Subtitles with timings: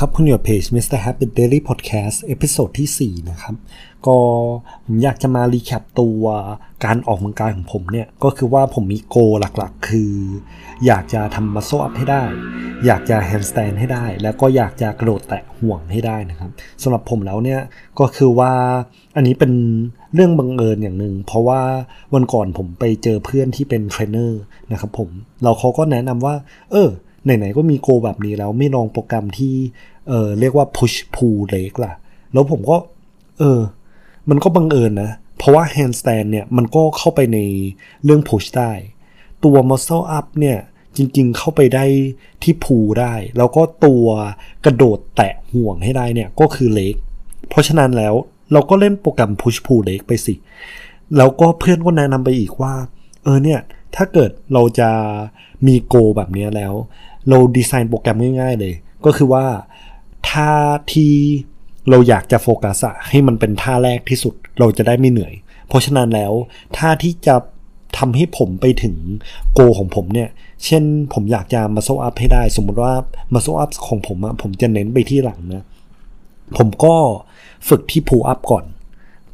[0.00, 0.98] ครับคุณอยู่เพจ Mr.
[1.04, 3.54] Happy Daily Podcast episode ที่ 4 นะครับ
[4.06, 4.18] ก็
[4.86, 6.24] ผมอยากจะมา recap ตัว
[6.84, 10.12] การออกกำลังกายของผมเนี่ย ก็คือว่าผมมี goal หลักๆ คือ
[10.86, 12.24] อยากจะทำ muscle up ให้ได้
[12.86, 16.50] อยากจะ handstand ให้ได้ แล้วก็อยากจะกระโดดแตะห่วงให้ได้นะครับ
[16.82, 17.60] สำหรับผมแล้วเนี่ย
[18.00, 18.52] ก็คือว่า
[19.16, 19.52] อันนี้เป็น
[20.14, 21.60] เรื่องบังเอิญอย่างหนึ่งเพราะว่า
[22.14, 24.40] วันก่อนผมไปเจอเพื่อนที่เป็นเทรนเนอร์
[24.72, 25.08] นะครับผม
[25.42, 26.34] เราเขาก็แนะนำว่า
[26.72, 26.90] เออ
[27.38, 29.54] ไหนๆก็มีโกแบบนี้แล้วไม่ลองโปรแกรมที่
[30.08, 31.92] เออเรียกว่า push pull leg ล่ะ
[32.32, 32.76] แล้วผมก็
[33.38, 33.60] เออ
[34.30, 37.38] มันก็บังเอิญนะ เพราะว่า handstand เนี่ย มันก็เข้าไปใน
[38.04, 38.72] เรื่อง push ได้
[39.44, 40.58] ตัว muscle up เนี่ย
[40.96, 41.84] จริงๆเข้าไปได้
[42.42, 44.06] ที่ pull ได้ แล้วก็ตัว
[44.64, 46.96] กระโดดแตะห่วงให้ได้เนี่ย ก็คือ leg
[47.48, 48.14] เพราะฉะนั้นแล้ว
[48.52, 50.34] เราก็เล่นโปรแกรม push pull leg ไปสิ
[51.16, 52.74] แล้วก็เพื่อนก็แนะนำไปอีกว่า
[53.24, 53.60] เออเนี่ย
[53.96, 54.90] ถ้าเกิดเราจะ
[55.66, 56.74] มีโกแบบนี้แล้ว
[57.28, 59.46] เราดีไซน์โปรแกรมง่ายๆเลย ก็คือว่า
[60.28, 60.52] ท่า
[60.92, 61.14] ที่
[61.90, 65.34] เราอยากจะโฟกัสอะให้มันเป็นท่าแรกที่สุดเราจะได้ไม่เหนื่อย
[65.68, 66.32] เพราะฉะนั้นแล้ว
[66.76, 67.36] ท่าที่จะ
[67.98, 68.94] ทำให้ผมไปถึง
[69.54, 70.28] โกของผมเนี่ย
[70.64, 72.94] เช่นผมอยากจะมาโซอัพให้ได้ สมมติว่า
[73.34, 75.64] มาโซอัพของผมอะผมจะเน้นไปที่หลังนะ
[76.58, 76.94] ผมก็
[77.68, 78.64] ฝึกที่ pull up ก่อน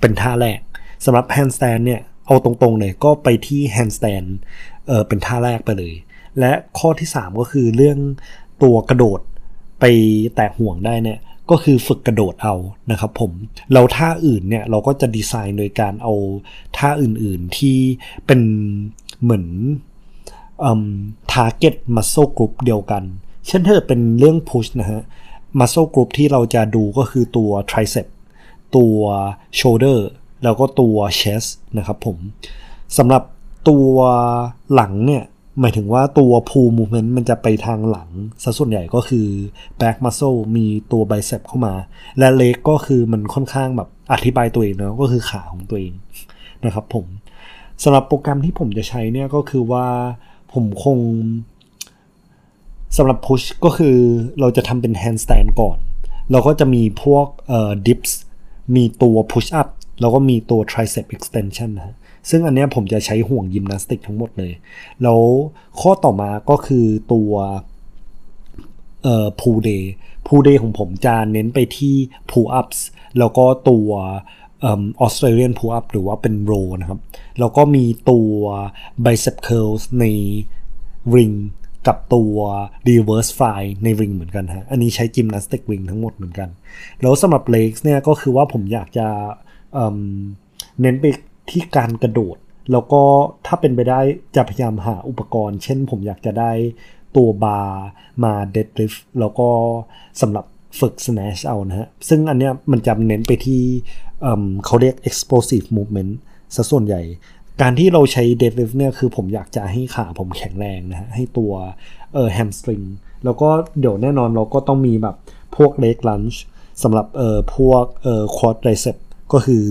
[0.00, 0.60] เป็นท่าแรก
[1.04, 4.28] สำหรับ handstand เนี่ย เอาตรงๆเลยก็ไปที่ handstand
[4.86, 5.94] เออเป็นท่าแรกไปเลย
[6.38, 7.98] และข้อที่ 3 ก็คือเรื่อง
[8.62, 9.20] ตัวกระโดด
[9.80, 9.84] ไป
[10.34, 11.18] แตะห่วงได้เนี่ย
[11.50, 12.54] ก็คือฝึกกระโดดเอา
[12.90, 13.32] นะครับผม
[13.72, 16.14] เราท่าอื่นเนี่ยเราก็จะดีไซน์โดยการเอา
[16.76, 17.78] ท่าอื่นๆที่
[18.26, 18.40] เป็น
[19.22, 19.46] เหมือน
[20.64, 20.84] อืม
[21.32, 23.02] target muscle group เดียวกัน
[23.46, 25.02] เช่นถ้าเป็นเรื่อง push นะฮะ
[25.60, 28.06] muscle group ที่เราจะดูก็คือตัว tricep
[28.76, 28.96] ตัว
[29.58, 29.98] shoulder
[30.44, 32.18] แล้วก็ตัว chest นะครับผม
[32.98, 33.22] สำหรับ
[33.68, 33.94] ตัว
[34.74, 35.24] หลังเนี่ย
[35.60, 38.10] หมายถึงว่าตัว pull movement มันจะไปทางหลัง
[38.42, 39.26] ซะส่วนใหญ่ก็คือ
[39.80, 41.74] back muscle มีตัว bicep เข้ามา
[42.18, 45.94] และ leg ก็คือมันค่อนข้างแบบอธิบายตัวเองเนาะก็คือขาของตัวเอง
[46.64, 47.06] นะครับผม
[47.82, 49.86] สำหรับโปรแกรมที่ผมจะใช้เนี่ยก็คือว่า
[50.52, 50.98] ผมคง
[52.96, 53.96] สำหรับ push ก็คือ
[54.40, 55.78] เราจะทำเป็น handstand ก่อน
[56.30, 58.12] เราก็จะมีพวกเอ่อ dips
[58.74, 59.68] มีตัว push up
[60.00, 61.96] แล้วก็มีตัว tricep extension นะฮะ
[62.30, 64.52] ซึ่งอันนี้ผมจะใช้ห่วงยิมนาสติกทั้งหมดเลย
[65.02, 65.20] แล้ว
[65.80, 67.30] ข้อต่อมาก็คือตัว
[69.02, 69.84] เอ่อ pull day
[70.26, 71.96] pull day ของผมจะเน้นไปที่
[72.30, 72.78] pull ups
[73.18, 73.88] แล้วก็ตัว
[74.64, 74.66] อ
[75.00, 77.00] อสเตรเลียน pull up หรือว่าเป็น row นะครับ
[77.38, 78.32] แล้วก็มีตัว
[79.04, 80.04] bicep curls ใน
[81.14, 81.36] ring
[81.86, 82.34] กับตัว
[82.88, 86.48] reverse fly ใน ring เหมือนกันฮะ อันนี้ใช้จิมนาสติก ring ทั้งหมดเหมือนกัน
[87.02, 89.06] แล้วสำหรับ legs เนี่ยก็คือว่าผมอยากจะ
[90.80, 91.04] เน้นไป
[91.50, 92.36] ที่การกระโดด
[92.72, 93.02] แล้วก็
[93.46, 94.00] ถ้าเป็นไปได้
[94.36, 96.52] จะพยายามหาอุปกรณ์ เช่นผมอยากจะได้
[97.16, 97.80] ตัวบาร์
[98.24, 99.48] มา deadlift แล้วก็
[100.20, 100.44] สำหรับ
[100.80, 103.62] ฝึก snatch เอานะฮะ ซึ่งอันเนี้ยมันจะเน้นไปที่
[104.22, 106.12] เเขาเรียก explosive movement
[106.54, 107.02] ซะส่วนใหญ่
[107.60, 111.52] การที่เราใช้ deadlift เนี่ยคือผมอยากจะให้ขาผมแข็งแรงนะฮะ ให้ตัว
[112.14, 112.84] เอ่อ hamstring
[113.24, 113.48] แล้วก็
[113.80, 115.16] เดี๋ยวแน่นอนเราก็ต้องมีแบบ
[115.56, 116.36] พวก leg lunge
[116.82, 118.96] สำหรับเอ่อพวกเอ่อ quadricep
[119.34, 119.64] ก็คือ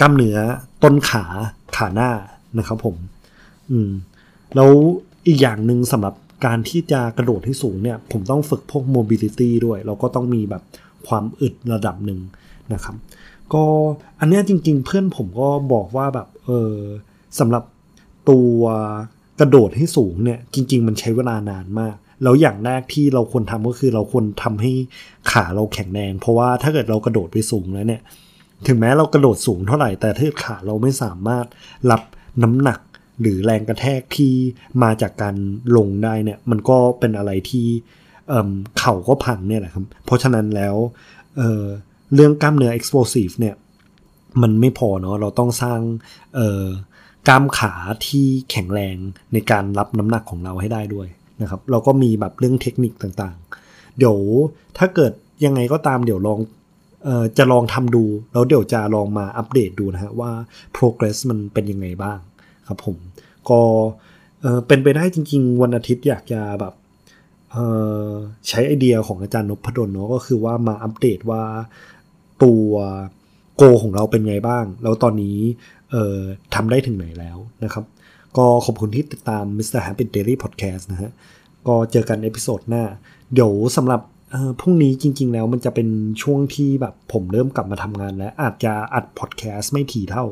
[0.00, 0.38] กล้ามเนื้อ
[0.82, 1.24] ต้นขา
[1.76, 2.10] ขาหน้า
[2.58, 2.96] นะครับผม
[3.70, 3.90] อืม
[4.56, 4.70] แล้ว
[5.26, 6.14] อีกอย่างหนึ่งสำหรับ
[6.46, 10.62] การที่จะกระโดดที่สูงเนี่ย ผมต้องฝึกพวก mobility ด้วย แล้วก็ต้องมีแบบ
[11.06, 12.20] ความอึดระดับหนึ่ง
[12.72, 12.96] นะครับ
[13.54, 13.64] ก็
[14.20, 16.74] อันนี้จริง ๆ เพื่อนผมก็บอกว่าแบบ เออ
[17.38, 17.64] สำหรับ
[18.30, 18.58] ตัว
[19.40, 24.72] กระโดดให้สูงเนี่ย จริง ๆ มันใช้เวลานานมาก แล้วอย่างแรกที่เราควรทำก็คือเราควรทำให้
[25.32, 28.02] ขาเราแข็งแรง เพราะว่าถ้าเกิดเรากระโดดไปสูงแล้วเนี่ย
[28.66, 31.46] ถึงแม้เรากระโดดสูงเท่าไหร่แต่ถ้าขาเราไม่สามารถ
[31.90, 32.02] รับ
[32.42, 32.80] น้ำหนัก
[33.20, 34.34] หรือแรงกระแทกที่
[34.82, 35.36] มาจากการ
[35.76, 37.66] ลงได้เนี่ยมันก็เป็นอะไรที่
[38.28, 40.74] เเข่าก็พังเนี่ยแหละครับ เพราะฉะนั้นแล้ว
[41.36, 43.54] เเรื่องกล้ามเนื้อ explosive เนี่ย
[44.42, 45.80] มันไม่พอเนาะเราต้องสร้าง
[47.28, 47.72] กล้ามขา
[48.06, 48.96] ที่แข็งแรง
[49.32, 51.08] ในการรับน้ำหนักของเราให้ได้ด้วย
[51.42, 54.18] นะครับ เราก็มีแบบเรื่องเทคนิคต่างๆ เดี๋ยว
[54.78, 55.12] ถ้าเกิด
[55.44, 56.38] ยังไงก็ตามเดี๋ยวลอง
[57.38, 60.30] จะลองทำดู แล้วเดี๋ยวจะลองมาอัปเดตดูนะฮะว่า
[60.76, 62.18] progress มันเป็นยังไงบ้าง
[62.68, 62.96] ครับผม
[63.50, 63.60] ก็
[64.66, 66.74] เป็นไปได้จริง ๆ วันอาทิตย์อยากจะแบบ
[68.48, 71.42] ใช้ไอเดียของอาจารย์นพดลเนาะก็คือว่ามาอัปเดตว่า
[72.42, 72.70] ตัว
[73.56, 75.38] goal ของเราเป็นไงบ้าง แล้วตอนนี้
[76.54, 77.84] ทำได้ถึงไหนแล้วนะครับ
[78.36, 79.80] ก็ขอบคุณที่ติดตาม Mr.
[79.86, 81.10] Happy Daily Podcast นะฮะ
[81.66, 82.84] ก็เจอกัน episode หน้า
[83.32, 84.00] เดี๋ยวสำหรับ
[84.60, 85.88] พรุ่งนี้จริง ๆ แล้วมันจะเป็น
[86.22, 90.24] ช่วงที่แบบผมเริ่มกลับมาทำงานแล้ว อาจจะอัดพอดแคสต์ไม่ถี่เท่า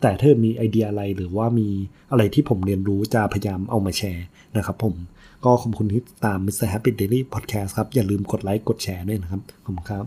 [0.00, 1.68] แต่ถ้ามีไอเดียอะไรหรือว่ามี
[2.10, 4.26] อะไรที่ผมเรียนรู้จะพยายามเอามาแชร์
[4.56, 4.94] นะครับผม
[5.44, 6.68] ก็ขอบคุณที่ตาม Mr.
[6.72, 10.04] Happy Daily Podcast ครับ อย่าลืมกดไลค์กดแชร์ด้วยนะครับ ขอบคุณครับ